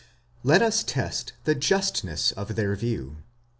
Let 0.41 0.63
us 0.63 0.81
test 0.83 1.33
the 1.43 1.53
justness 1.53 2.31
of 2.31 2.55
their 2.55 2.75
view. 2.75 3.17